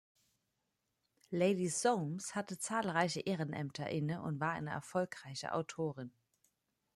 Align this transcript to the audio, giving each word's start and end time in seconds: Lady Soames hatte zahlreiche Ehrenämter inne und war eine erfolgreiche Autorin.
Lady 1.31 1.69
Soames 1.69 2.33
hatte 2.33 2.57
zahlreiche 2.57 3.19
Ehrenämter 3.19 3.87
inne 3.91 4.23
und 4.23 4.39
war 4.39 4.53
eine 4.53 4.71
erfolgreiche 4.71 5.53
Autorin. 5.53 6.11